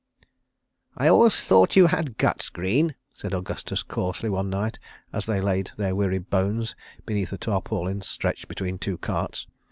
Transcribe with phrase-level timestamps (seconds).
[0.97, 4.79] "I always thought you had guts, Greene," said Augustus coarsely, one night,
[5.13, 6.73] as they laid their weary bones
[7.05, 9.45] beneath a tarpaulin stretched between two carts.